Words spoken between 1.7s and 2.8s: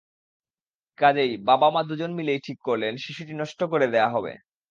দু জন মিলেই ঠিক